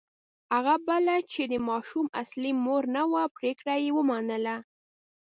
هغه 0.53 0.75
بله 0.87 1.15
چې 1.31 1.41
د 1.51 1.53
ماشوم 1.67 2.05
اصلي 2.21 2.51
مور 2.63 2.83
نه 2.95 3.03
وه 3.11 3.23
پرېکړه 3.37 3.73
یې 3.83 3.89
ومنله. 3.97 4.55